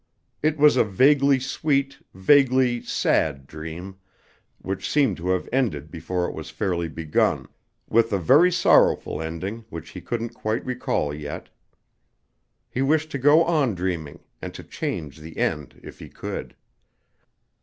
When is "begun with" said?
6.89-8.11